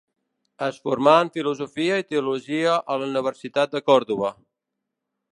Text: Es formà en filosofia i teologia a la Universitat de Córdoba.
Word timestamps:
Es 0.67 0.77
formà 0.87 1.11
en 1.25 1.27
filosofia 1.35 1.99
i 2.03 2.07
teologia 2.13 2.73
a 2.93 2.97
la 3.01 3.09
Universitat 3.09 3.75
de 3.75 3.83
Córdoba. 3.91 4.33